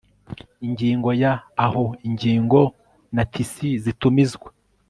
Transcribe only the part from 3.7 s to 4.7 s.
zitumizwa